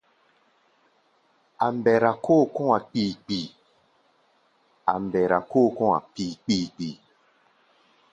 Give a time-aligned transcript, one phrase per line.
[1.65, 2.11] A̧ mbɛra
[5.53, 6.95] kóo kɔ̧́-a̧ kpii-kpii.